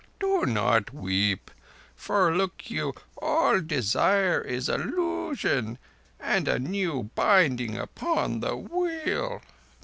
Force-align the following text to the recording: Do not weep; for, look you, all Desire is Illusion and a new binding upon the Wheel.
Do 0.19 0.47
not 0.47 0.91
weep; 0.91 1.51
for, 1.95 2.35
look 2.35 2.71
you, 2.71 2.93
all 3.21 3.59
Desire 3.61 4.41
is 4.41 4.67
Illusion 4.67 5.77
and 6.19 6.47
a 6.47 6.57
new 6.57 7.11
binding 7.13 7.77
upon 7.77 8.39
the 8.39 8.55
Wheel. 8.57 9.43